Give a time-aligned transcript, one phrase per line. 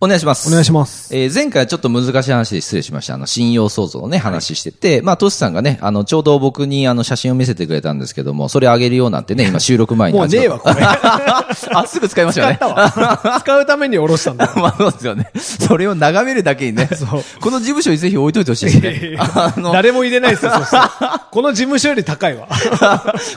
[0.00, 0.48] お願いします。
[0.48, 1.12] お願いします。
[1.12, 3.14] えー前回はちょっと難しい話で失礼しました。
[3.14, 10.18] あの、信用創造のね、話してて、まあ、トシさんがね、あの、ちょうど僕にあの、写真を見せてくれたんですけども、それあげるようなんてね、今収録前に。
[10.18, 10.76] もうねえわ、これ。
[10.80, 12.56] あ、すぐ使いましたよね。
[12.58, 13.40] 使ったわ。
[13.40, 14.52] 使うために下ろしたんだ。
[14.54, 15.32] まあそうですよね。
[15.34, 16.88] それを眺めるだけにね。
[16.94, 19.16] そうこの事務所にぜひ置いといてほしいですね。
[19.18, 20.76] あの、誰も入れないですよ、そ
[21.32, 22.46] この事務所より高いわ。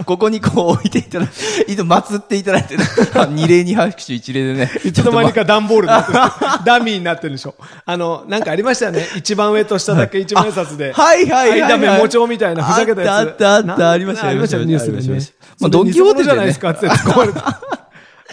[0.06, 2.84] ここにこう置いていただいて、祀っていただいてね、
[3.32, 4.72] 二礼二拍手一礼でね。
[4.86, 6.51] いつの間にか段ボールになってる。
[6.66, 7.56] ダミーになってるでしょ。
[7.86, 9.08] あの、なんかありましたよね。
[9.16, 10.94] 一番上と下だけ一万円札で。
[10.94, 11.72] はいはいはいはい。
[11.74, 13.12] 間目もちょみたいなふざけたやつ。
[13.12, 16.60] あったあったあった、なありましたありましたよ、ニュースでまあ、ドンキホーテじゃないです。
[16.60, 17.60] かって突っ込まれた。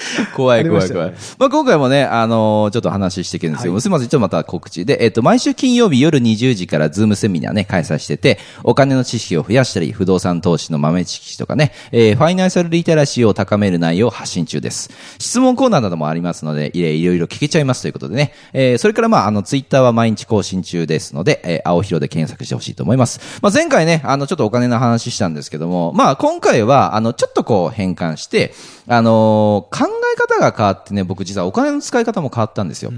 [0.34, 1.14] 怖い怖い怖い。
[1.38, 14.91] まあ今回もね、あのーちょっと話していけるんですけども、すみません、ちょっとまた告知で、えっ、と、毎週金曜日夜20時からズームセミナーね、開催してて、お金の知識を増やしたり、不動産投資の豆知識とかね、えーファイナンシャルリテラシーを高める内容を発信中です。
[15.19, 23.20] 質問コーナーなどもありますので、いろいろいろ聞けちゃいますということでね、えーそれからまあ、あの、ツイッターは毎日更新中ですので、えー青広で検索してほしいと思います。
[23.42, 28.54] まあ前回ね、あの、ちょっとお金の話したんですけども、まあ今回は、あの、ちょっとこう変換して、
[28.86, 32.92] あのー考え方が変わってね、僕実はお金の使い方も変わったんですよ。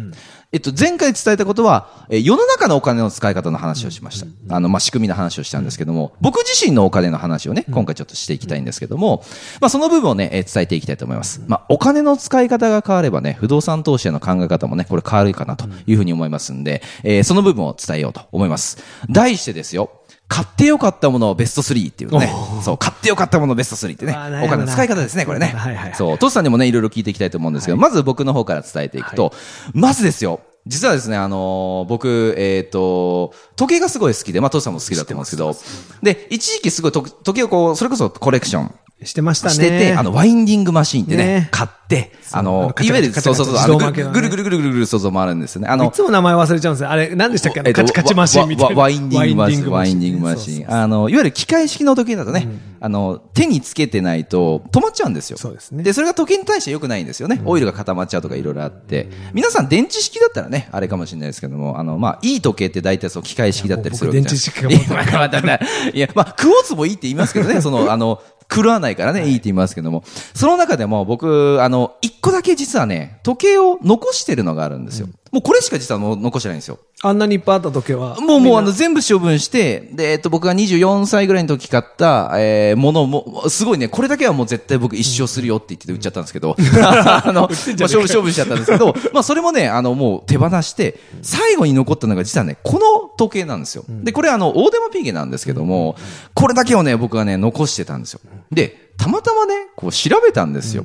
[0.53, 4.27] えっと、前回伝えたことは、えー世の中のお金の使い方の話をしました。
[4.55, 9.23] あの、まあ、仕組みの話をしたんですけども、僕自身のお金の話をね、今回ちょっとしていきたいんですけども、
[9.61, 11.41] まあ、その部分をね、えー伝えていきたいと思います。
[11.47, 18.79] まあ、お金の使い方が変わればね、不動産投資への考え方もね、これ変わるかなというふうに思いますんで、えーその部分を伝えようと思います。
[19.09, 20.00] 題してですよ、
[20.31, 22.33] 買ってよかったものをベスト3っていうね。
[22.63, 24.13] そう、買ってよかったものをベスト3ってね。
[24.13, 25.47] お金の使い方ですね、これね。
[25.49, 25.95] はいはいはい。
[25.97, 29.35] そう、トシさんにもね、いろいろ聞いていきたいと思うんですけど、まず僕の方から伝えていくと、
[29.75, 30.39] まずですよ、
[30.69, 35.57] 実はですね、あのー僕、えっ、と、時計がすごい好きで、まあ、トシさんも好きだと思うんですけど、
[36.03, 39.55] で、一時期すごいと時計をこう、それこそコレクションしてましたね。
[39.55, 45.69] してて、あの、ワインディングマシーンってね、ね買って、ああのいわゆる、そうそうそう、あのぐるぐるぐるぐるぐるそうそう回るんですよね。
[45.69, 46.91] あのい、つも名前忘れちゃうんですよ。
[46.91, 48.77] あれ、何でしたっけえっとカチカチマシンみたいな。
[48.77, 49.71] ワインディングマシン。
[49.71, 50.71] ワインディングマシン。
[50.71, 52.47] あの、いわゆる機械式の時計だとね、
[52.81, 55.39] あの、手につけてないと止まっちゃうんですよ。
[55.39, 57.41] そうですねで、それが時計に対して良くないんですよね。
[57.45, 59.09] オイルが固まっちゃうとかいろいろあって。
[59.33, 65.61] 皆さん電池式だったらね、あれかもしれないですけども、あの、まあ、いい時計って大体そう機械式だったりする電池式か持ってないいや、まあまあまあ
[65.93, 70.03] いや、まあ、クォーツもいいって言いますけどね、その、あの、狂わないからね、いいって言いますけども。
[70.35, 75.09] その中でも僕、あの、一個だけ実はね、時計を残してるのがあるんですよ。
[75.33, 76.79] もうこれしか実はもう残してないんですよ。
[77.03, 78.21] あんなにいっぱいあった時計は。
[78.21, 93.85] もう、もう、あの、全部処分して、で、えっと、僕が24歳ぐらいの時買った、えー、ものも、すごいね、これだけはもう絶対僕一生するよって言ってて売っちゃったんですけど、 あの、まあ、処分、処分しちゃったんですけど、まあ、それもね、あの、もう手放して、最後に残ったのが実はね、この時計なんですよ。
[93.89, 95.97] で、これあの、オーデマピゲなんですけども、
[96.35, 98.21] これだけをね、僕はね、残してたんですよ。
[98.51, 100.85] で、たまたまね、こう調べたんですよ。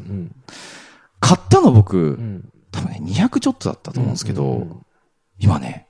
[1.19, 2.19] 買ったの僕、
[2.75, 4.67] 多分ね、200ちょっとだったと思うんですけど、
[5.39, 5.87] 今ね、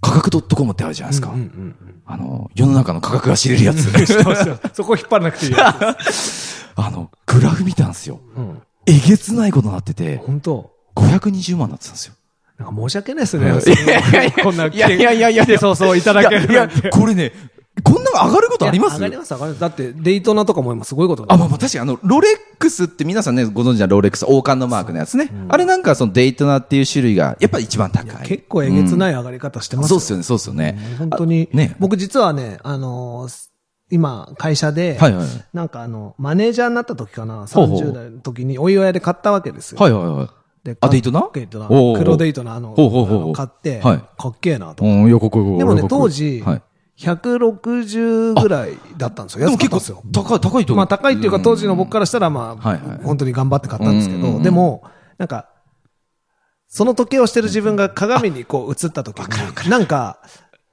[0.00, 1.34] 価格 .com ってあるじゃないですか。
[2.06, 3.82] あの、世の中の価格が知れるやつ。
[4.74, 5.76] そこ引っ張らなくていいや
[6.76, 8.20] あの、グラフ見たんですよ。
[8.34, 8.38] つ。
[8.38, 8.62] うん。
[8.86, 12.14] えげつないことになってて、本当520万になってたんですよ。
[12.58, 13.46] なんか申し訳ないですね。
[13.46, 13.48] い
[13.88, 16.52] やいやいやこんないやいやいやいやそうそういただける。
[16.52, 17.32] いや、これね、
[17.82, 18.94] こんなの上がることあります？
[18.94, 19.60] 上がります、上がります。
[19.60, 25.30] だって、デイトナとかも今すごいことあ、まあまあ確かにあの、ロレックスって皆さんね、ご存知なロレックス、王冠のマークのやつね。
[25.48, 28.26] あれなんかそのデイトナっていう種類が、やっぱり一番高い。
[28.26, 30.78] 結構えげつない上がり方してますそうっすよね、そうっすよね。
[30.98, 31.48] 本当に。
[31.52, 31.76] あね。
[31.78, 33.50] 僕実はね、あのー
[33.92, 35.28] 今、会社で、はいはいはい。
[35.52, 39.80] なんかあの、マネージャーになった時かな、ほうほう30代の時にお祝いで買ったわけですよ。
[39.80, 40.28] はいはいはい。
[40.62, 41.28] であデイトナ？
[41.32, 41.66] デイトナ。
[41.68, 44.84] 黒デイトナ、あの、買って、はいかっけえなと。
[44.84, 44.90] で
[45.64, 46.62] もね、当時、はい。
[47.00, 49.46] 160ぐらいだったんですよ。
[49.46, 50.24] でも結構安かったんですよ。
[50.24, 54.84] 高い、高いとまあ高いっていうか当時の僕からしたらまあ、はいはい本当に頑張って買ったんですけど、でも、
[55.16, 55.48] なんか、
[56.68, 60.20] その時計をしてる自分が鏡にこう映った時に、なんか、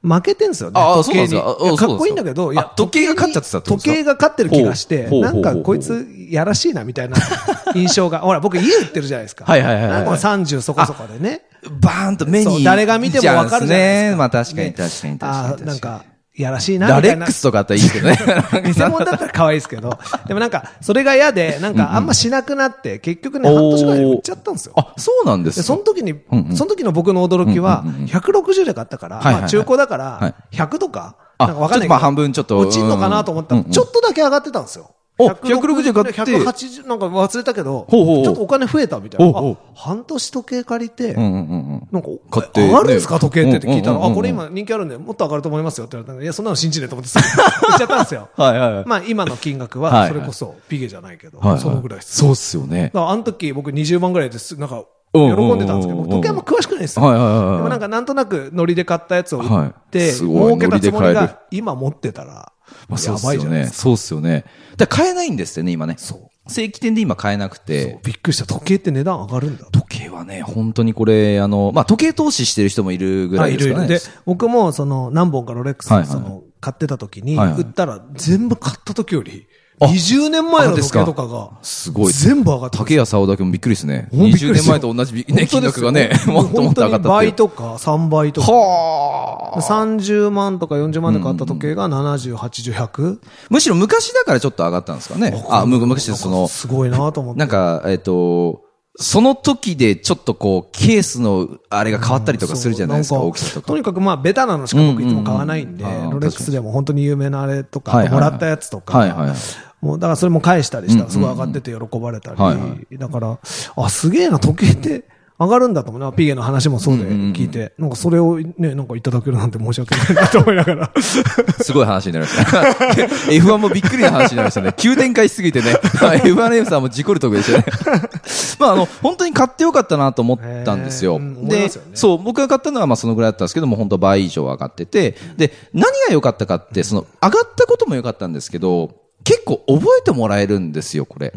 [0.04, 0.80] 負けてんすよね。
[0.80, 7.18] ああそうなんですかかっこいいんだけど、いやあ時計が勝っちゃってた時計が勝ってる気がして、なんかこいつやらしいなみたいな
[7.74, 9.46] 印象が、ほら僕家売ってるじゃないですか。
[9.46, 11.42] はいはいはいはいなんか30そこそこでね。
[11.82, 12.64] バーンと目に。
[12.64, 14.12] 誰が見てもわかるじゃないですか。
[14.12, 14.16] ね。
[14.16, 15.54] まあ確かにね確かに確かに。
[15.54, 16.04] あーなんか、
[16.38, 17.18] やらしいな、ラみたいな。
[17.18, 18.18] レックスとかあったらいいけどね。
[18.64, 19.98] 偽物だったら可愛いですけど。
[20.28, 24.74] でもなんか、それが嫌で、なんかあんましなくなって、結局ね、半年ぐらいで売っちゃったんですよ。
[24.76, 25.66] あ、そうなんですで、か？
[25.68, 26.14] その時に、
[26.56, 31.90] その時の僕の驚きはうんうんうんうん、160で買ったから、まあ中古だかはらい、100とか、あなんかわかんないけど。
[31.90, 34.92] まあ半分ちょっと落ちんのかなと思ったら、ちょっとだけ上がってたんですよ。
[35.20, 36.38] お160買って。
[36.38, 38.26] 180、なんか忘れたけど、ほうほうほう。
[38.26, 39.34] ちょっとお金増えたみたいな。
[39.34, 39.54] ほうほう。
[39.54, 41.44] あ、半年時計借りて、うんうんうんう
[41.76, 41.88] ん。
[41.92, 43.20] なんか、買って上がるんですか？
[43.20, 47.24] 時計ってって聞いたら、うんうんうんうんあ、これ今人気あるんで、もっと上がると思いますよって言われたら、いや、そんなの信じねえと思ってすぐ。
[47.72, 48.30] 売っちゃったんですよ。
[48.36, 48.86] はいはいはい。
[48.86, 51.60] まあ、今の金額は、それこそ、ピゲじゃないけど、はいはい。
[51.60, 52.18] そのぐらいです。
[52.18, 52.92] そうっすよね。
[52.94, 54.84] だから、あの時僕20万ぐらいです、なんか、
[55.14, 57.06] 喜うんでたんですけど、僕時計あんま詳しくないですよ。
[57.06, 57.58] はいはいはいはい。
[57.58, 59.68] でもなんか、なんとなくノリで買ったやつを売はい。
[59.70, 60.58] って、すごい。
[60.58, 62.52] 儲けたつもりが、今持ってたら、
[62.88, 63.68] まあ、そうやっすよね。
[63.68, 64.46] そうっすよね。
[64.78, 65.96] だ買えないんですよね、今ね。
[65.98, 66.52] そう。
[66.52, 68.00] 正規店で今買えなくて。
[68.04, 68.46] びっくりした。
[68.46, 69.66] 時計って値段上がるんだ。
[69.72, 73.86] 時計はね、本当にこれ、あの、まあ、時計投資してる人もいるぐらあ、いですかね。
[73.86, 74.06] いるいる。
[74.06, 82.14] で、僕もその何本かロレックス、はいはいその、買ってた時に、売ったら全部買った時より、あ20年前の時計とかが、すごい。
[82.14, 84.08] 全部上がってます竹谷沢だけもびっくりですね。
[84.12, 88.52] ほんびっくり20ですよ年前と同じびね、金額がね、本もっともっと上がった倍とか3倍とか。
[88.52, 89.62] はあ。
[89.62, 93.20] 30万とか40万で買った時計が70、80、100?
[93.50, 95.46] むしろ昔だからちょっと上がったんですかね。
[95.50, 97.40] あ、む昔その、すごいなと思って。
[97.40, 98.67] なんか、えっと、
[99.00, 103.68] その時でちょっとこう、ケースのあれが変わったりとかするじゃないですか、そう大きさとか。
[103.68, 103.78] と。
[103.78, 106.04] にかくまあ、ベタなのしか僕いつも買わないんで、うんうん。
[106.06, 109.38] うんロレックスでも本当に有名なあれとか、もらったやつとか、はいはいはい。
[109.82, 112.98] もうだからそれも返したりしたらすごい上がってて喜ばれたり、はいはい。
[112.98, 113.38] だから、
[113.76, 115.06] あ、すげえな、時計って
[115.40, 120.92] 上がるんだと思うな、ピゲの話もそうで聞いて、なんかそれをね、なんかいただけるなんて申し訳ないなと思いながら。
[121.62, 122.62] すごい話になりました。
[123.30, 124.74] F1 もびっくりな話になりましたね。
[124.76, 125.74] 急展開しすぎてね。
[125.74, 127.66] F1M さんも事故るとこでしたね。
[128.60, 131.22] まあ、あの、本当に買ってよかったなと思ったんですよ。
[131.44, 138.90] で、そう、僕が買ったのはまあそのぐらいだったんですけども、本当倍以上上がってて、で、何が良かったかって、その、上がったことも良かったんですけど、
[139.24, 141.34] 結構覚えてもらえるんですよ、これ。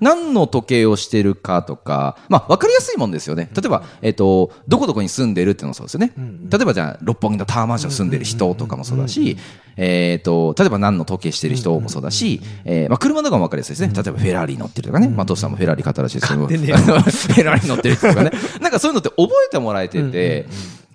[0.00, 3.50] 何の時計をしてるかとか、まあ、わかりやすいもんですよね。
[3.54, 6.12] 例えば、えっ、と、どこどこに住んでるっていうのもそうですよね。
[6.50, 9.36] 例えばじゃあ、六本木のタワーマンション住んでる人とかもそうだし、
[9.76, 13.92] えっ、と、例えば何の時計してる人もそうだし、えーまあ、車とかもわかりやすいですね。
[13.94, 15.08] 例えば、フェラーリ乗ってるとかね。
[15.08, 18.32] まあ、トシさんもフェラーリ買ったらしいですけど、 フェラーリ乗ってる人とかね。
[18.60, 20.46] なんかそういうのって覚えてもらえてて、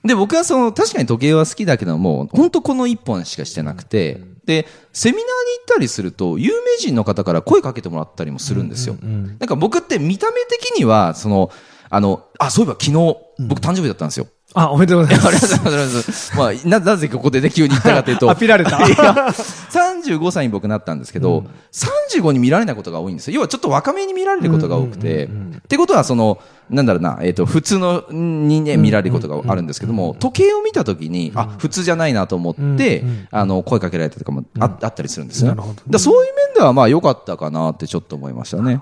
[0.03, 8.95] で、僕はその、確かに時計は好きだけども、本当この一本しかしてなくて、で、セミナーに行ったりすると、有名人の方から声かけてもらったりもするんですよ。
[9.01, 11.51] なんか僕って見た目的には、その、
[11.89, 14.27] あの、あ、そういえば昨日、僕誕生日だったんですよ。
[14.55, 15.49] あ、おめでとうございあります。
[15.51, 16.37] がとうございます。
[16.37, 18.29] まあ、な、なぜここでね、急に言ったかというと。
[18.31, 18.95] アピられたいや、
[19.27, 23.35] 35歳に僕なったんですけど、35に見られないことが多いんですよ。
[23.35, 25.25] 要はちょっと若めに見られることが多くて。
[25.25, 25.29] っ
[25.67, 26.37] てことは、その、
[26.69, 35.55] なんだろうな、えっ、と、普通のにね、見られることがあるんですけども、時計を見たときに、あ、普通じゃないなと思って、あの、声かけられたとかもあ,、あったりするんですよね。
[35.55, 38.81] なるほどだからそういう面では、まあ、良かったかなってちょっと思いましたね。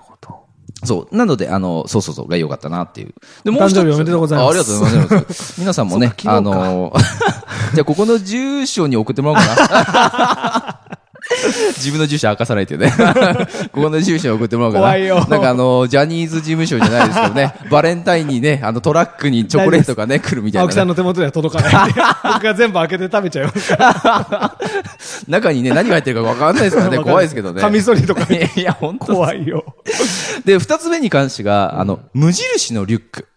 [0.84, 1.16] そう。
[1.16, 3.14] なので、あの、そうそうそう、が良かったなっていう。
[3.44, 5.62] で、誕生日おめでとうございますあありがとうございます。
[5.62, 6.94] 皆さんもね、 あの、
[7.74, 10.81] じゃあ、ここの住所に送ってもらおうかな。
[11.78, 12.92] 自分の住所明かさないとね。
[13.72, 14.86] ここの住所に送ってもらおうかな。
[14.86, 20.64] 怖いよなんかあの、ジャニーズ事務所じゃないですけどね、 バレンタインにね、あのトラックにチョコレートがね、来るみたいな、ね。
[20.64, 21.94] 青木さんの手元には届かない。
[22.34, 24.58] 僕が全部開けて食べちゃいますから。
[25.28, 27.62] 中にね、何が入ってるか分かんないですからね、怖いですけどね。
[27.62, 29.66] カミソリとかいやいや、本当怖いよ。
[30.46, 33.28] で、二つ目に関してが、あの、無印のリュック。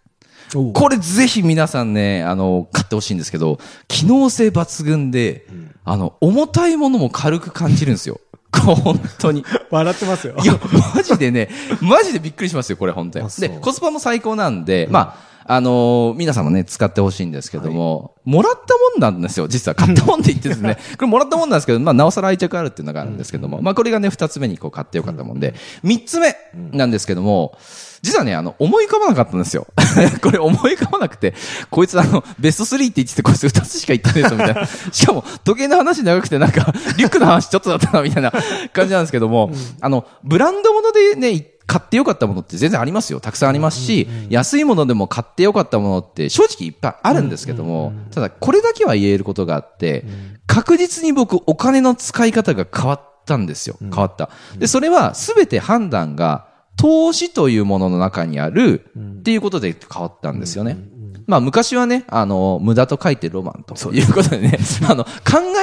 [0.52, 5.46] これぜひ皆さんね、あの、買ってほしいんですけど、機能性抜群で、
[5.84, 8.20] あの、重たいものも軽く感じるんですよ。
[8.52, 9.44] 本当に。
[9.70, 10.34] 笑ってますよ。
[10.42, 10.58] いや、
[10.94, 11.48] マジでね、
[11.80, 19.74] マジでびっくりしますよ、これ、本当にで、コスパも最高なんで、まあ、あのー皆さんもね、使ってほしいんですけども、もらったもんなんですよ、実は。
[19.74, 26.34] 買ったもんで言ってですね、 これもらったもんなんですけど、まあ、なおさら愛着あるっていうのがあるんですけども、まあ、これがね、二つ目にこう買ってよかったもんで、三つ目
[26.72, 27.58] なんですけども、
[28.04, 29.66] 実はね、あの、思い浮かばなかったんですよ。
[30.22, 31.34] これ思い浮かばなくて、
[31.70, 34.66] こいつあの、ベスト3って言ってて、こいつ2つしか言ってないぞ、みたいな。
[34.92, 38.30] しかも、時計の話長くて、なんか、リュックの話ちょっとだったな、みたいな
[38.74, 43.20] 感じなんですけども、あの、ブランド物でね、買ってよかったものって全然ありますよ。
[43.20, 50.04] たくさんありますし、安いものでも買ってよかったものって正直いっぱいあるんですけども、ただこれだけは言えることがあって、
[50.46, 53.76] 確実に僕お金の使い方が変わったんですよ。
[53.80, 54.30] 変わった。
[54.58, 60.78] で、それは全て判断が投資というものの中にあるっていうことで変わったんですよね。
[61.26, 65.10] まあ昔はね、あの、無駄と書いてロマンということでね、あの、考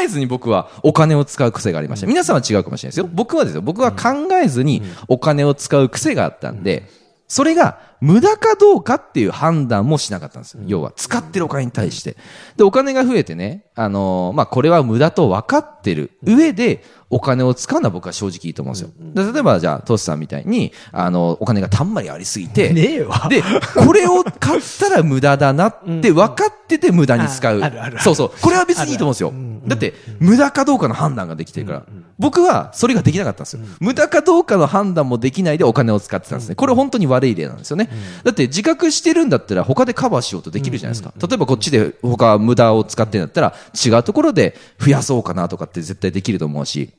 [0.04, 2.08] えずに僕はお金を使う癖がありました。
[2.08, 3.10] 皆さんは違うかもしれないですよ。
[3.12, 6.88] 僕はですよ、僕は考えずにお金を使う癖があったんで、
[7.28, 10.64] それが無駄かどうかっていう判断もしなかったんですよ。
[10.66, 12.18] 要は、使ってるお金に対して。
[12.58, 18.90] で、お金が増えてね、あのーまあ、これは無駄と分かってる上で、お金を使うのは僕は正直いいと思うんですよ。
[19.26, 23.28] で例えば、じゃあ、トシさんみたいに、あの、お金がたんまりありすぎて、ねえわ。
[23.30, 23.44] で、
[23.76, 28.32] これを買ったら無駄だなって分かってて無駄に使うああるあるそうそう。
[28.42, 29.34] これは別にいいと思うんですよ。
[29.68, 31.84] だって、無駄かどうかの判断ができてるから。
[32.22, 33.62] 僕はそれができなかったんですよ。
[33.80, 36.56] 無駄かどうかの判断もできないでお金を使ってたんですね。
[36.56, 37.90] これ本当に悪い例なんですよね。
[38.24, 41.14] だって自覚してるんだったら他でカバーしようとできるじゃないですか。
[41.20, 46.92] 例えばこっちで他無駄を使ってるんだったら違うところで増やそうかなとかって絶対できると思うし。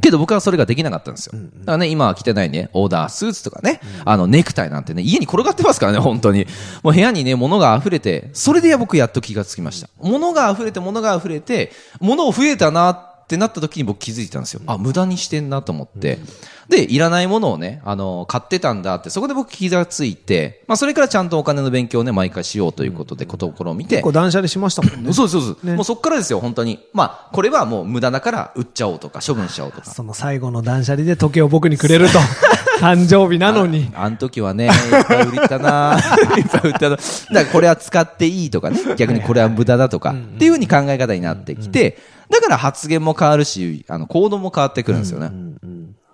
[0.00, 1.32] けど僕はそれができなかったんですよ。
[1.32, 6.46] だからね、今は着てないね、オーダースーツとかね、あの、ネクタイなんてね、家に転がってますからね、本当に。
[6.82, 9.88] もう部屋にね、物が溢れて、それで僕やっと気がつきました。
[10.00, 14.60] 物が溢れて、物が溢れて、物を増えたなってなった時に僕気づいてたんですよ。
[14.66, 16.18] あ、無駄にしてんなと思って。
[16.68, 25.12] で、いらないものをね、あの、買ってたんだって、そこで僕気がついて、まあそれからちゃんとお金の勉強をね、毎回しようということで、ことを見て結構、断捨離しましたもんね。
[25.12, 26.78] そうそうです、ねもうそっからですよ、本当に。
[26.92, 29.90] まあ、これはもう無駄だから売っちゃおうとか、処分しちゃおうとか。
[29.90, 32.18] その最後の断捨離で時計を僕にくれると。
[32.80, 33.90] 誕生日なのに。
[33.94, 35.98] ああの時はね、いっぱい売ったな
[36.36, 41.98] いっぱい売ったなだからこれは使っていいとかね、逆にこれは無駄だとか、っていうふうに考え方になってきて、
[42.30, 45.30] だから発言も変わるし、あの、行動も変わってくるんですよね。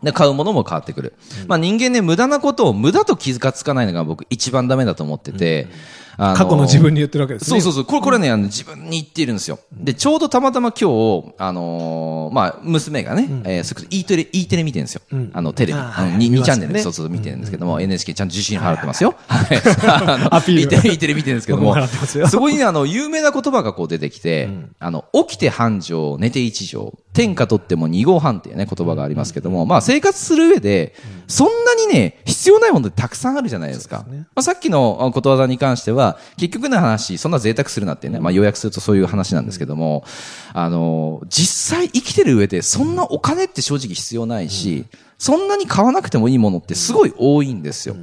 [0.05, 1.15] で、買うものも変わってくる。
[1.47, 5.69] まあ人間ね、無駄なことを無駄と気づかつかないのが僕一番ダメだと思ってて、
[6.17, 7.49] あ過去の自分に言ってるわけですね。
[7.49, 7.85] そうそうそう。
[7.85, 9.59] これ、これね、あの、自分に言っているんですよ。
[9.73, 15.03] で、ちょうどたまたま今日、あのーまあ、娘がね、えー、そ E テレ、E テレ見てるんですよ。
[15.33, 15.79] あの、テレビ。
[15.79, 19.15] あのに見 2, ますよねチャンネル、そうそう見てるんですけども、NHK ちゃんと受信払ってますよ。
[19.27, 19.59] はい。
[20.31, 20.69] アピール E
[20.99, 30.93] テレ、E 見てるんですけども僕も払ってますよ、そこにね、あの、有名な言葉がこう出てきて、あの、起きて半畳、寝て一畳、天下取っても二合半っていうね、言葉がありますけども、まあ、生活する上で、
[31.29, 34.05] そんなにね、必要ないものってたくさんあるじゃないですか。
[34.09, 40.05] まあ、さっきのあことわざに関しては、結局の話、そんな贅沢するなってね、まあ、要約するとそういう話なんですけども、
[40.53, 44.87] あの、実際生きてる上で、そんなお金って正直必要ないし、
[45.17, 47.95] そんなに買わなくてもいいものってすごい多いんですよ。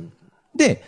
[0.56, 0.84] で、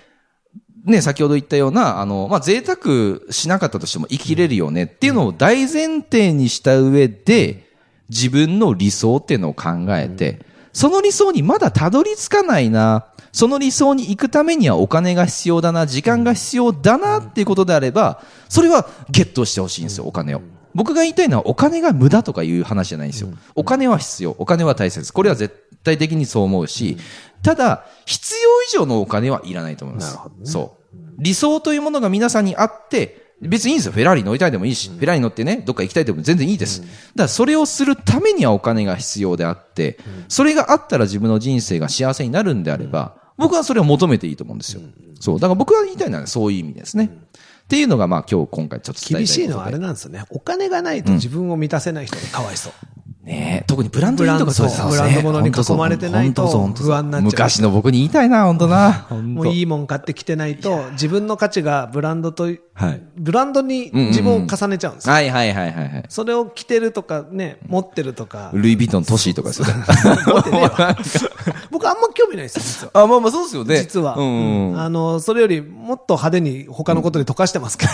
[0.86, 7.64] ね、先ほど言ったような、あの、まあ、贅沢しなかったとしても生きれるよねっていうのを大前提にした上で、
[8.10, 10.40] 自分の理想っていうのを考えて、
[10.74, 20.42] その理想にまだたどり着かないな、その理想に行くためにはお金が必要だな、時間が必要だなっていうことであれば、それはゲットしてほしいんですよ、お金を。
[20.76, 23.30] 僕が言いたいのはお金が無駄とかいう話じゃないんですよ。
[23.56, 24.36] お金は必要。
[24.40, 25.14] お金は大切。
[25.14, 26.98] これは絶対的にそう思うし、
[27.44, 30.18] ただ、必要以上のお金はいらないと思います。
[30.44, 30.98] そう。
[31.20, 33.92] 理想というものが皆さんにあって、別にいいんですよ。
[33.92, 36.82] フェラーリ乗りたいでもいいし、フェラーリ乗ってね、どっか行きたいでも全然いいです。
[36.82, 44.82] だからそれをするためにはお金が必要であって、それがあったら自分の人生が幸せになるんであれば、僕はそれを求めていいと思うんですよ。
[45.20, 45.40] そう。
[45.40, 47.06] だから僕が言いたいのはそういう意味ですね。
[47.06, 50.24] っていうのがまあ今日今回ちょっと伝えたい厳しいのはあれなんですよね。
[50.30, 52.74] お金がないと自分を満たせない人がかわいそう。
[53.24, 59.08] ねえ特にブランド品とかそうですブランド物に囲まれてないと不安になっちゃう昔の僕に言いたいな、本当な。
[59.12, 65.14] もういいもん買ってきてないと、自分の価値がブランドと、はいブランドに自分を重ねちゃうんですよ。
[65.14, 66.06] はいはいはいはいはい。
[66.10, 68.50] それを着てるとかね、持ってるとか。
[68.54, 69.74] ルイ・ヴィトン・トシーとかですよね。
[70.26, 70.70] 持ってね
[71.70, 73.04] 僕あんま興味ないですよ、実は。
[73.04, 73.78] あ、まあまあそうですよね。
[73.78, 74.16] 実は。
[74.16, 77.92] あの、それよりもっと派手に他のことで溶かしてますけど、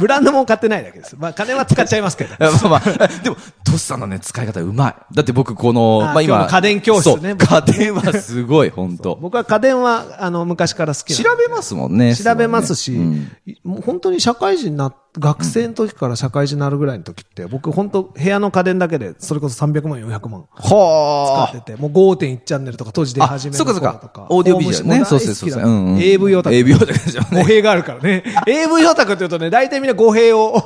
[0.00, 1.14] ブランドも買ってないだけです。
[1.16, 2.34] まあ、金は使っちゃいますけど。
[2.40, 4.94] まあまあ、でも、トシさんのね、使い方うまい。
[5.14, 6.46] だって僕、この、あまあ今。
[6.46, 12.16] 家電教室ね家電はすごい、本当僕は家電は、あの、昔から好き調べますもんね。
[12.16, 13.30] 調べますし、うん
[13.62, 23.72] もう本当に社会人な、学生の時から社会人になるぐらいの時って、僕本当部屋の家電だけで、それこそ300万、400万使はってて、もう5.1チャンネルとか当時出始めのあそうか。
[23.74, 24.26] そうか頃とか。
[24.30, 25.04] オーディオビジュアルね。
[25.04, 25.68] そうそうそうだう。
[25.68, 25.98] んうん。
[26.00, 26.56] AV オタク。
[26.56, 26.92] AV オタク
[27.32, 28.22] 語弊があるからね。
[28.46, 30.62] AV オタクって言うとね、大体みんな語弊を、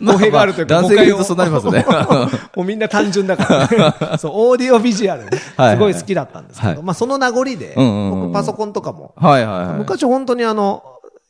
[0.00, 1.86] まあ語弊があるというか、まあ男性が言うとそうなりますね。
[2.54, 4.18] もうみんな単純だからね。
[4.18, 5.30] そう、オーディオビジュアルね。
[5.56, 6.76] はいすごい好きだったんですけはい。
[6.76, 9.76] ど、まあその名残で、僕パソコンとかも、はいはいはい。
[9.78, 10.82] 昔本当にあの、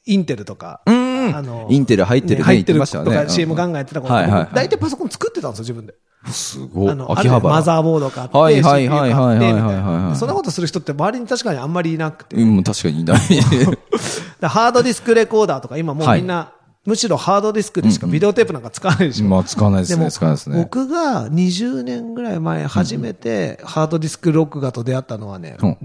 [0.06, 5.94] インテルとか、うんあの、インテル入ってるね入ってる言ってましたよねとか CM ガンガンやってたいはいはい大体パソコン作ってたんですよ、自分で。
[6.32, 6.90] すごい。
[6.90, 7.54] あの、秋葉原。
[7.54, 10.16] マザーボード買って、はいはい CPU はい買って、はいはい。
[10.16, 12.36] そんなことする人って周りに確かにあんまりいなくて。
[12.36, 13.20] うん、確かにいない。
[14.40, 16.52] でハードディスクレコーダーとか今もうみんな、
[16.84, 19.26] むしろハードディスクでしかビデオテープなんか使わないでしょ。
[19.26, 20.10] まあ、使わないでですもね。
[20.10, 20.56] 使わないですね。
[20.56, 25.76] 僕が20年ぐらい前初めてハードディスク録画と出会ったのはね、うん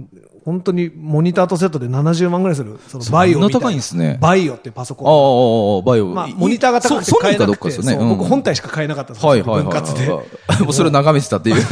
[0.52, 3.60] 本当にモニターとセットで70万ぐらいする、そのバイオみたいな。
[3.62, 5.08] 高いんですねバイオってパソコン。
[5.08, 6.08] ああ、ああ、バイオ。
[6.08, 7.94] まあ、モニターが高くて買えなくて、どっかですよね。
[7.94, 9.30] そううん僕本体しか買えなかったんですよ。
[9.30, 9.64] はいはいはい。
[9.64, 10.08] 分割で。
[10.64, 11.66] もうそれを眺めてたっていう。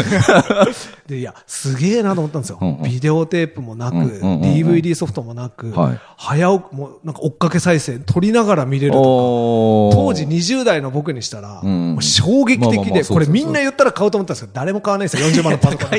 [1.07, 2.59] で、いや、すげえなと思ったんですよ。
[2.61, 9.03] うんうんビデオテープもなく、うんうんうんうん DVD ソフトもなく、はい早送もうなんか追っかけ再生撮りながら見れるとか。
[9.95, 15.89] 当時20代の僕にしたら、う衝撃的で、そうそうそうこれみんな言ったら買おうと思ったんですけど、誰も買わないですよ、40万のパソコン。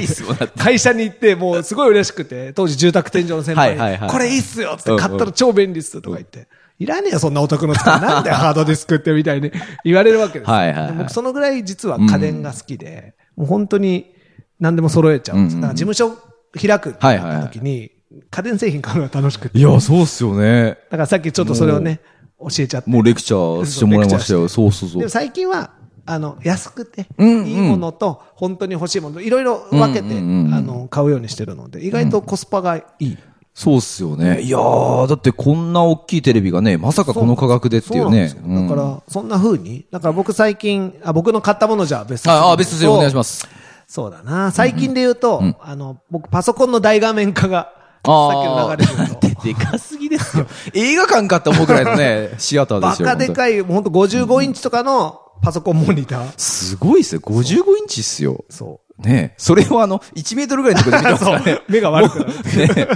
[0.59, 6.49] 会社に行って、もうすごい嬉しくて、当時住宅天井の先輩に、はいはいはいこれいいっすよつって買ったら超便利っすとか言って、
[6.79, 8.01] いらねえよ、そんなお得の使い。
[8.01, 9.53] なんでハードディスクってみたいに
[9.85, 10.55] 言われるわけですよ。
[10.55, 14.15] はいはいはいで僕そのぐらい実は家電が好きで、もう本当に
[14.59, 15.57] 何でも揃えちゃうんです。
[15.57, 16.17] だから事務所
[16.61, 17.91] 開くってなった時に、
[18.31, 19.59] 家電製品買うのが楽しくて。
[19.59, 20.79] いや、そうっすよね。
[20.91, 22.01] だからさっきちょっとそれをね、
[22.41, 22.91] 教えちゃって。
[22.91, 24.49] もうレクチャーしてもらいましたよ。
[24.49, 25.11] そうそうそうでも。
[25.11, 25.73] 最近は、
[26.11, 33.17] あの、安くて、うんうんいいものと、本当に欲しいもの、いろいろ分けて、うんうんうんあの、買うようにしてるので、意外とコスパがいい。
[33.55, 34.41] そうっすよね。
[34.41, 38.29] いやー、だってこんな大きいテレビがね、まさかこの価格でっていうね。
[38.29, 43.49] そうなんですよだから、そんな風に、だから僕最近、あ、僕の買ったものじゃあ別ああ、別にお願いします。
[43.87, 44.51] そうだな。
[44.51, 47.73] 最近で言うと、あの、僕パソコンの大画面化が、
[48.05, 49.43] さあっきの流れで言うと。
[49.45, 50.47] でかすぎですよ。
[50.75, 53.09] 映画館かって思うくらいのね、シアターでバすよ。
[53.09, 53.11] い。
[53.11, 56.33] カでかい、本当55インチとかのパソコンモニター。
[56.37, 57.21] すごいっすよ。
[57.21, 58.45] 55インチっすよ。
[58.49, 61.63] そねそれをあの、1メートルぐらいのところで見てますからね。
[61.69, 62.89] 目が悪くなるね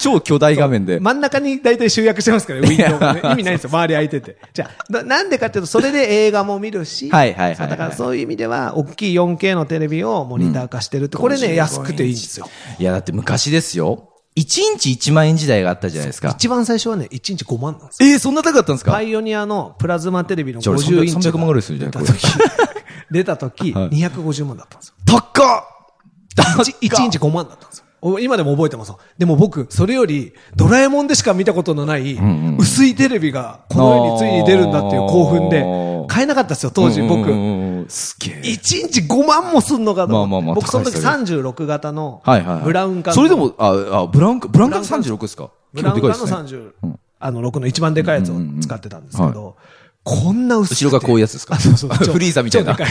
[0.00, 1.00] 超巨大画面で。
[1.00, 3.20] 真ん中に大体集約してますからね、ウィンドウがね。
[3.24, 4.36] 意味ないんですよ、周り空いてて。
[4.52, 12.48] じゃあ、ななんでかっていうと、それで映画も見るし、はいはいはいはいだからそういう意味では、大きい 4K のテレビをモニター化してるって、これね、安くていいんですよ。
[12.78, 14.11] いや、だって昔ですよ。
[14.36, 16.30] 1インチ1万円時代があったじゃないですか。
[16.30, 18.08] 一番最初はね、1日5万なんですよ。
[18.08, 18.92] えー、そんな高かったんですか？
[18.92, 22.26] パイオニアのプラズマテレビのじゃあ俺50インチ300万ぐらいするじゃん出た時、
[23.10, 24.94] 出た時、はい250万だったんですよ。
[25.06, 25.22] 高っ
[26.34, 27.84] 高っ 1, インチ5万だったんですよ。
[28.04, 28.92] お今でも覚えてます。
[29.16, 32.18] でも僕、それより、ドラえもんでしか見たことのない、
[32.58, 35.64] 薄いテレビが、この世についに出るんだっていう興奮で、
[36.08, 37.30] 買えなかったですよ、当時僕。
[37.88, 38.40] すげえ。
[38.40, 40.12] 1日5万もすんのかと。
[40.12, 42.64] まあまあまあ僕その時高いです36型の、はいはいはい。
[42.64, 43.14] ブラウン管の。
[43.14, 43.68] それでも、あ、
[44.02, 45.50] あ、ブラウン管、ブラウン管ブラウン管36ですか？
[45.72, 46.60] ブラウン管の結構でかいですね。
[46.90, 49.56] 30、あの、6の一番でかいやつを使ってたんですけど、
[50.04, 50.84] こんな薄くて。
[50.86, 51.54] 後ろがこういうやつですか？
[51.54, 52.74] あそうそう 超フリーザみたいな。
[52.74, 52.90] 超で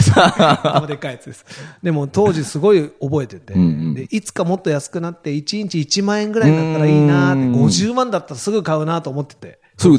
[0.80, 1.44] いでかいやつです。
[1.82, 9.60] でも当時すごい覚えてて、でいつかもっと安くなって1日1万円ぐらいだったらいいなーって、50万だったらすぐ買うなと思ってて。
[9.76, 9.98] それ、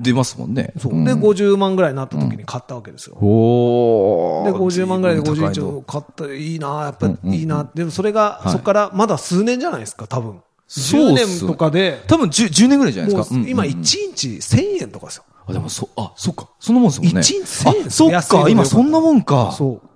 [0.00, 0.72] 出ますもんね。
[0.78, 0.92] そう。
[0.92, 3.14] で、50万ぐらいになった時に買ったわけですよ。
[3.14, 10.40] で、おー50万ぐらいで50インチ随分高いのを買ったらいいなやっぱりいいな、でもそれが、そこからまだ数年じゃないですか、多分。
[10.68, 13.36] 10そうっす年とかで、多分 10, 10年ぐらいじゃないですか。
[13.36, 15.24] うん今1インチ1000円とかですよ。
[15.46, 16.48] あ、でもそ、あ、そっか。
[16.58, 17.20] そんなもんですもんね。
[17.20, 19.52] 一日1000円あそっか、今そんなもんか。
[19.56, 19.88] そう。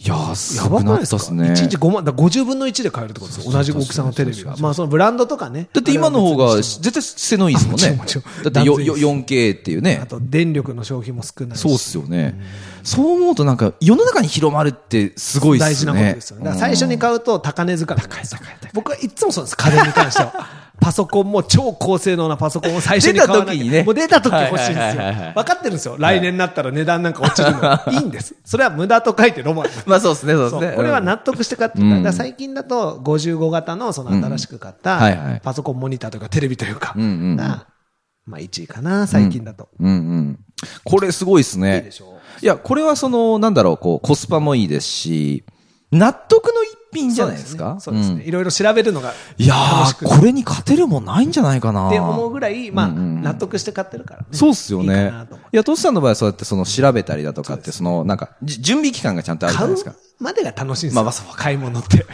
[0.00, 1.18] いややばくないですか？
[1.18, 1.48] たっすね。
[1.48, 3.52] 1日5万、だから50分の1で買えるってことですよ。
[3.52, 4.56] 同じ大きさのテレビが。
[4.58, 5.68] まあそのブランドとかね。
[5.72, 7.96] だって今の方が絶対性能いいですもんね。
[7.96, 10.06] だってよ断然いいですよ 4K っていうねもあ。
[10.06, 11.62] と電力の消費も少ないし。
[11.62, 12.40] そうっすよね。
[12.84, 15.70] そう思うとなんか世の中に広まるってすごいっすね。
[15.70, 16.52] 大事なことですよね。
[16.56, 20.67] 最初に買うと高値塚高い高い僕はいつもそうです、家電に関しては。
[20.80, 25.02] パソコンも超高性能なパソコンを最初に買わなきゃ出た時にねもう出た時欲しいんですよ。
[25.34, 25.96] 分かってるんですよ。
[25.98, 28.00] 来年になったら値段なんか落ちるの。
[28.00, 28.34] いいんです。
[28.44, 29.66] それは無駄と書いてロマン。
[29.86, 30.72] まあそうですね、そうですね。
[30.76, 31.84] これは納得して買ってた。
[31.84, 39.68] だから最近だと55型のその新しく買ったパソコンモニターとかテレビというか、まあ1位かな、最近だと。
[39.80, 40.38] うんうん。
[40.84, 41.76] これすごいですね。
[41.76, 45.44] いいでしょいや、これはその、なんだろう、こう、コスパもいいですし、
[45.90, 47.76] 納得の一品じゃないですか？
[47.80, 48.22] そうですね。
[48.24, 51.88] いろいろ調べるのがうんいやー、これに勝てるもんないんじゃないかな。
[51.88, 54.26] って思うぐらい、まあ、納得して買ってるからね。
[54.32, 55.12] そうっすよね。
[55.52, 59.94] いや、トシさんの場合はそうやってその調べたりだとかって、その、なんか、じ準備期間がちゃんとあるじゃ買ないうですか。
[60.18, 60.94] までが楽しいんですよ。
[60.96, 62.06] まあまあそう買い物って。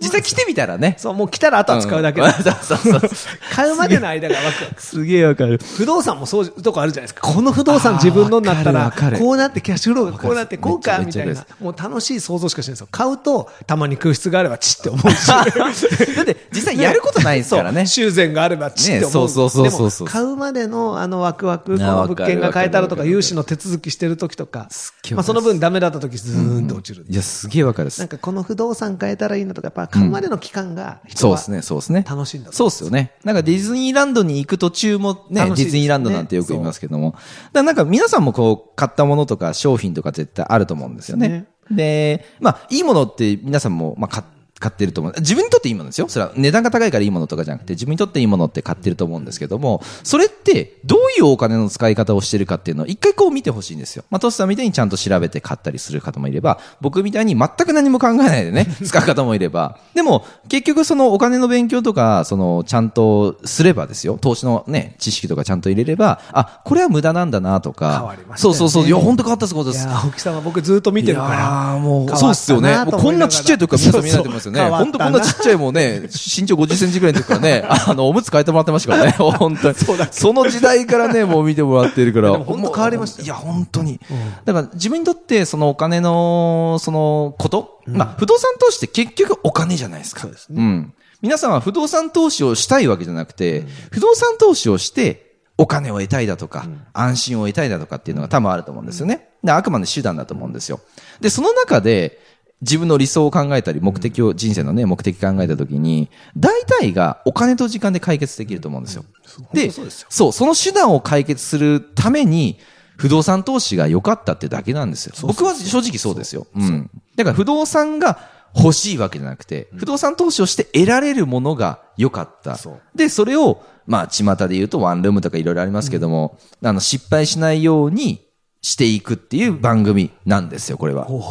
[0.00, 0.96] 実際来てみたらね。
[0.98, 2.26] そう、もう来たらあとは使うだけだ。
[2.26, 3.10] うんそうそうそう
[3.52, 4.82] 買うまでの間がワクワク。
[4.82, 5.58] すげえわかる。
[5.76, 7.22] 不動産もそういうとこあるじゃないですか。
[7.22, 11.46] この不動産自分のになったらこうなってキャッシュフローがこうなってこうか、みたいな。
[11.60, 12.88] もう楽しい想像しかしないんですよ。
[12.90, 15.26] 買うと、たまに空室があればチって思うし。
[15.26, 17.86] だって、実際やることないですからね。
[17.86, 19.26] 修繕があればチって思う。
[19.26, 24.68] ねそうそうそうそう買うまでのあのワクワク、こあの物件が買えたらとか、融資の手続きしてる時とか
[25.12, 27.06] まあその分ダメだった時ズーンと落ちる。
[27.08, 28.08] いや、すげえわかるなん。
[28.08, 32.04] かこの不動産変えたらいいなとか、やっぱ買うまでの期間が人はそうですね、そうですね。
[32.08, 33.12] 楽しいんだとそうですよね。
[33.24, 37.12] なんかディズニーランドに行く途中もね、ディズニーランドなんてよく言いますけども。
[37.12, 37.20] だか
[37.52, 41.46] らなんか皆さんもこう、買ったものとか商品とか絶対あると思うんですよね。
[41.70, 44.22] で、まあ、いいものって皆さんも、まあ、買
[44.58, 45.14] 買ってると思う。
[45.18, 46.08] 自分にとっていいものですよ。
[46.08, 54.04] それは値段が高いからいいものとかじゃなくて、自分にとっていいものって買ってると思うんですけども、それってどういうお金の使い方をしてるかっていうのを一回こう見てほしいんですよ。
[54.10, 59.78] まあ、トスさんみたいにちゃんと調べて買ったりする方もいれば、僕みたいに全く何も考えないでね、 使う方もいれば。
[59.94, 64.18] でも、結局そのお金の勉強とか、その、ちゃんとすればですよ。
[64.20, 67.92] 投資のね、知識とかちゃんと入れれば、あ、これは無駄なんだなとか。
[67.98, 68.88] 変わりましたよねそうそうそう。
[68.88, 69.86] いや、本当変わったそうです。
[69.86, 71.28] いやー、沖さんは僕ずっと見てるから。
[71.28, 72.76] いやーもう、そうっすよね。
[72.90, 74.60] こんなちっちゃい時から皆さん見られてますよね。
[74.60, 79.12] そうそう本当こんなちっちゃいもうね、身長50センチぐらいの時からね、 あの、おむつ変えてもらってましたからね。
[79.18, 79.76] 本当に。
[80.10, 82.32] その時代からね、もう見てもらってるから。
[82.32, 84.00] 本当変わりましたよいや、本当に。
[84.44, 90.22] だから自分にとってそのお金の、そのこと、まあ、不動産投資って結局お金じゃないですか。
[90.22, 90.92] そうですうん。
[91.22, 95.26] 皆さんは不動産投資をしたいわけじゃなくて、不動産投資をして、
[95.58, 99.30] お金を得たいだとか、安心を得たいだとかっていうのが多分あると思うんですよね。
[99.42, 100.80] であくまで手段だと思うんですよ。
[101.20, 102.18] で、その中で、
[102.62, 109.04] 自分の理想を考えたり、目的を、人生のね、目的考えたときに、大体がお金と時間で解決できると思うんですよ。
[109.52, 112.58] でそうその手段を解決するために、
[112.96, 115.14] 不動産投資が良かったってだけなんですよ。
[115.22, 116.46] 僕は正直そうですよ。
[116.56, 116.90] うん。
[117.14, 118.18] だから不動産が
[118.56, 122.58] 欲しいわけじゃなくて、不動産投資をして得られるものが良かった。
[122.94, 128.25] で、それを、まあ、巷で言うとワンルームとかいろいろありますけども、あの、失敗しないように
[128.66, 131.08] していくっていう番組なんですよ、これは。
[131.08, 131.20] お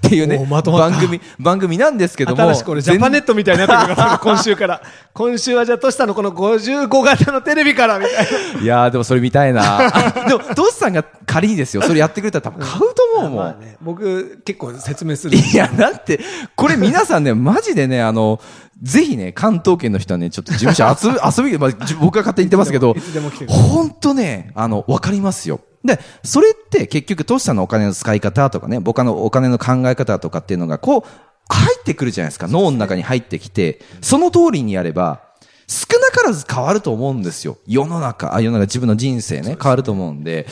[0.00, 2.42] ていうねお、まとま番組、番組なんですけども。
[2.42, 4.80] 新しくこれジャパネットみたいになってくるから、今週から。
[5.12, 8.60] 今週はじゃあ、トシさんのこの55型のテレビからみたいな。
[8.64, 9.86] いやー、でもそれ見たいな。
[9.86, 12.86] あでも、トシさんが仮にですよ、それやってくれたら多分買うと
[13.18, 13.38] 思うもん。
[13.38, 15.36] まあね、僕、結構説明する。
[15.36, 16.20] いや、だって、
[16.56, 18.40] これ皆さんね、マジでね、あの、
[18.82, 21.12] ぜひね、関東圏の人はね、ちょっと事務所遊
[21.44, 25.60] び、遊び、まあ、じ僕が勝手に言ってますけどいつでもいつでも来て、くれほんとね、あの、わかりますよ。
[25.84, 27.64] で、それって結局、トシさんの？
[27.64, 31.02] お金の使い方とかね、僕のお金の考え方とかっていうのが、こう、
[31.48, 32.46] 入ってくるじゃないですか。
[32.48, 35.22] 脳の中に入ってきて、その通りにやれば、
[35.66, 37.56] 少なからず変わると思うんですよ。
[37.66, 40.46] 世の中、あ、世の中自分の人生ね、変わると思うんで、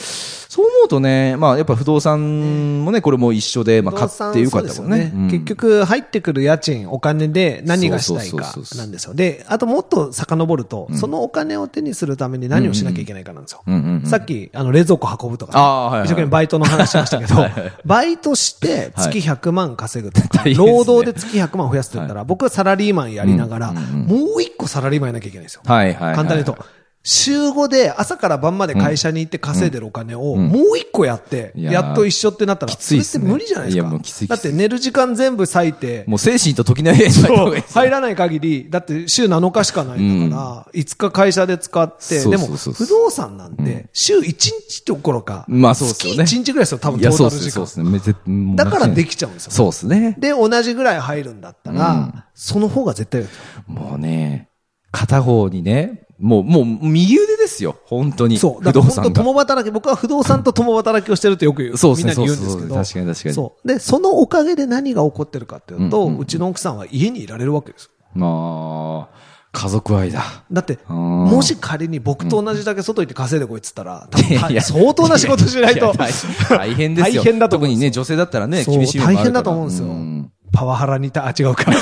[0.50, 5.12] そう思うとね、まあやっぱ不動産もね、これも一緒で、まあ買ってよかったもんね。
[5.14, 5.30] うん。
[5.30, 9.14] 結局、入ってくる家賃、お金で何がしたいかなんですよ。
[9.14, 13.62] で、あともっと遡ると、そのお金を手にするために何をしなきゃいけないかなんですよ。
[13.64, 17.34] うんうんうんさっき、あの、冷蔵庫運ぶとか、あーはいはい一生懸命バイトの話しましたけど、
[17.86, 20.72] バイトして月100万稼ぐとか、 大変ですね。
[20.72, 25.60] 労働で月100万増やすって言ったら、僕はサラリーマンやりながら、もう一個サラリーマンやらなきゃいけないんですよ。
[25.64, 26.14] はいはいはい。
[26.16, 26.64] 簡単に言うと、
[27.02, 33.82] 週5で朝から晩まで会社に行って稼いでるお金をもう一個やって、いやっと一緒ってなったら、それって無理じゃないですか？
[33.82, 37.14] いやもうきついきついだって寝る時間全部割いて、もう精神と時の部屋に
[37.62, 46.24] 入らない限り、だって週7日しかないんだから、5日会社で使って、でも不動産なんて週1日どころか、まあそうっすよね。
[46.24, 48.56] 月1日ぐらいですよ、多分トーそうっすね、そうタル時間。
[48.56, 49.52] だからでききちゃうんですよ。
[49.52, 50.16] そうっすね。
[50.18, 53.26] で、同じぐらい入るんだったら、その方が絶対
[53.66, 54.49] もうね、
[54.90, 57.76] 片方にね、もう、もう、右腕ですよ。
[57.84, 58.36] 本当に。
[58.36, 58.60] そう。
[58.60, 59.10] 不だから本当。
[59.10, 61.76] 共働き、僕は不動産と共働きをしてるってよく言う。
[61.78, 62.74] そうみんなに言うんですけど。
[62.74, 63.68] 確かに確かにそう。
[63.68, 67.90] で、そのおかげで何が起こってるかっていうと、うんうんうんうちの奥さんは家にいられるわけですよ。
[68.14, 69.16] まあ、
[69.52, 70.44] 家族愛だ。
[70.52, 75.92] だって、んもし仮に僕と同じだけ外行って稼いでこいっつったら、 多分いや相当な仕事しないとや。
[75.94, 76.12] 大
[76.50, 77.22] 大変ですよ。
[77.22, 81.72] 大変だと思う特にね、女性だったらね、厳しい大変だと思うんですよんパワハラにいた、あ、違うか。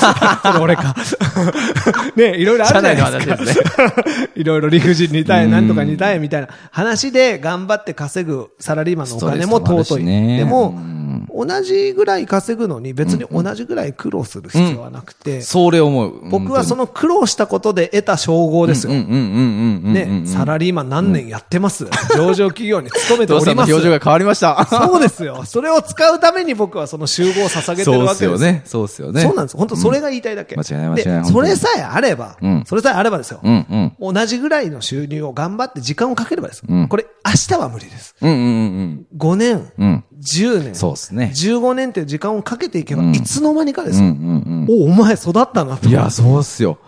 [0.42, 0.94] それ俺か。
[2.16, 3.12] ねいろいろあるじゃないですか。
[3.12, 3.61] 社内の話です
[4.37, 10.04] いろいろ理不尽にたい、なんとかにたいみたいな話で頑張って稼ぐサラリーマンのお金も尊い。
[10.38, 10.97] でもう、
[11.46, 16.29] 同じぐらい稼ぐのに別に同じぐらい苦労する必要はなくて、それ思う。
[16.31, 18.92] 僕はその苦労したことで得た称号ですよ。
[18.92, 21.87] ね、サラリーマン何年やってます？
[22.16, 23.72] 上場企業に勤めております。
[23.72, 24.66] 表情が変わりました。
[24.66, 25.44] そうですよ。
[25.44, 28.35] それを使うために僕はその集合を捧げてるそうわけですよ。
[28.35, 28.62] っすよね。
[28.64, 29.20] そうっすよね。
[29.22, 29.57] そうなんです。
[29.57, 30.57] 本当それが言いたいだけ。
[30.57, 33.40] 間違いない間違いないそれさえあれば、うんそれさえあればですよ。
[34.01, 36.62] 同じぐらいの収入を頑張って時間をかければです。
[36.68, 38.16] うんこれ、明日は無理です。
[38.20, 40.05] うんうんうん5年。
[40.20, 41.33] 10年、そうっすね。
[41.35, 44.07] 15年って時間をかけていけば、うんいつの間にかですよ。
[44.07, 45.81] んお、お前育ったなと。
[45.85, 45.90] うん。
[45.90, 46.78] いや、そうっすよ。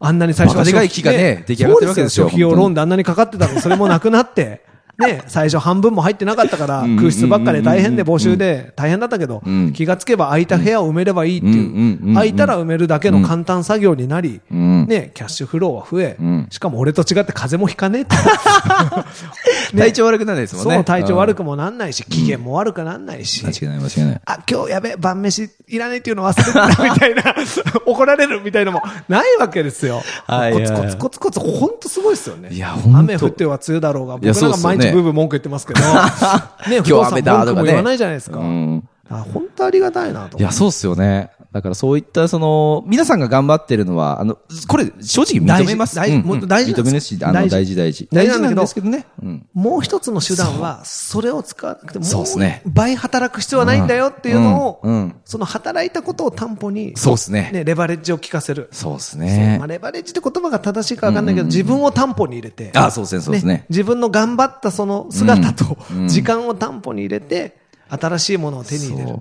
[0.00, 4.62] あんなに最初はでかい木がね出来上がってるわけですよそう初期用ローンであんなにかかってたのに、それもなくなって、
[4.98, 14.86] ね、最初半分も入ってなかったから、空室ばっかで大変で募集で大変だったけどうん、気がつけば空いた部屋を埋めればいいっていう、空いたら埋めるだけの簡単作業になり、うん。
[14.86, 18.16] ね、キャッシュフローは増えうん、しかも俺と違って風邪もひかねえって。
[19.76, 20.74] 体調悪くならないですもんね。
[20.74, 21.34] そう、体調悪く。
[21.34, 23.44] くもなんないし、機嫌も悪くなんないし。
[23.44, 24.20] 間違いない間違いない。
[24.24, 27.34] あ、今日やべえ、晩飯いらないっていうの忘れてたみたいな、
[27.86, 30.02] 怒られるみたいなのもないわけですよ。
[30.26, 32.48] コツコツコツコツ、ほんとすごいですよね。
[32.50, 35.80] いや雨降っては梅雨だろうが、僕いやなんか毎そうっすよね日ブーブー文句言ってますけど、
[36.68, 38.38] ね、今日雨だとかね言わないじゃないですか。
[38.38, 38.88] うん。
[39.10, 40.38] あ本当ありがたいなと。
[40.38, 41.30] いや、そうっすよね。
[41.54, 45.94] だからそういった、その、皆さんが頑張ってるのは、あの、これ、正直認めます。
[45.94, 48.08] 大事大うん大事認めるし、あの、大大事事大事。
[48.10, 49.06] 大事なんですけどね。
[49.22, 49.46] うん。
[49.54, 58.68] もう一つの手段は、それを使わなくても、そうっすね倍働く必要はないんだよっていうのを、うんうんその働いたことを担保に、そうっすねレバレッジを効かせる。
[58.72, 59.68] そうですねまあ、。
[59.68, 62.72] レバレッジって言葉が正しいか分かんないけど、自分を担保に入れて。
[62.74, 65.76] あそうですねそうですね自分の頑張ったその姿と
[66.08, 69.18] 時間を担保に入れて、新しいものを手に入れる。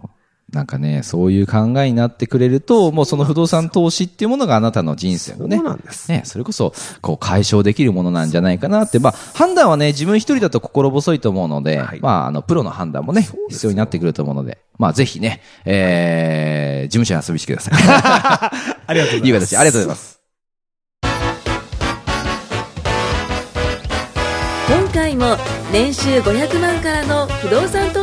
[0.53, 5.57] なんかね、そういう考えになってくれると、もうその不動産投資っていうものがあなたの人生のね。
[5.57, 17.73] そうなんですね、それこそ、こう解消できるものなんじゃないかなって、まあ、判断はね、自分一人だと心細いと思うので、はいまあ、あの、プロの判断もね、必要になってくると思うので、まあ、ぜひね、えー、事務所に遊びに来てください。
[18.85, 19.27] ありがとうございます。
[19.27, 20.13] いう形でありがとうございます。
[24.69, 25.37] 今回も
[25.71, 28.02] 年収500万からの不動産投資